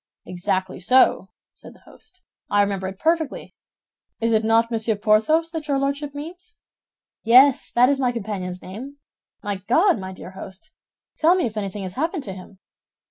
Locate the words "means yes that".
6.15-7.87